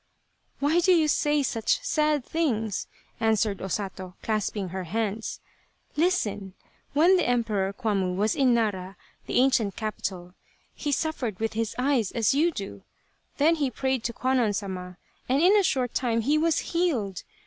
"Why 0.59 0.79
do 0.79 0.93
you 0.93 1.07
say 1.07 1.43
such 1.43 1.79
sad 1.83 2.25
things?" 2.25 2.87
answered 3.19 3.61
O 3.61 3.67
Sato, 3.67 4.15
clasping 4.23 4.69
her 4.69 4.85
hands." 4.85 5.39
Listen! 5.95 6.55
When 6.93 7.17
the 7.17 7.29
Emperor 7.29 7.71
Kwammu 7.71 8.15
was 8.15 8.35
in 8.35 8.51
Nara, 8.51 8.97
the 9.27 9.35
ancient 9.37 9.75
capital, 9.75 10.33
he 10.73 10.91
suffered 10.91 11.39
with 11.39 11.53
his 11.53 11.75
eyes 11.77 12.11
as 12.13 12.33
you 12.33 12.49
do. 12.49 12.81
Then 13.37 13.53
he 13.57 13.69
prayed 13.69 14.03
to 14.05 14.11
Kwannon 14.13 14.53
Sama 14.55 14.97
and 15.29 15.39
in 15.39 15.55
a 15.55 15.61
short 15.61 15.93
time 15.93 16.21
he 16.21 16.35
was 16.35 16.73
healed. 16.73 17.21